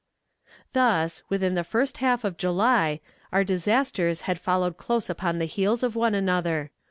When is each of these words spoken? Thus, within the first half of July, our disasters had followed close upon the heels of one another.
Thus, 0.73 1.21
within 1.29 1.53
the 1.53 1.63
first 1.63 1.97
half 1.97 2.23
of 2.23 2.35
July, 2.35 3.01
our 3.31 3.43
disasters 3.43 4.21
had 4.21 4.39
followed 4.41 4.75
close 4.75 5.11
upon 5.11 5.37
the 5.37 5.45
heels 5.45 5.83
of 5.83 5.95
one 5.95 6.15
another. 6.15 6.71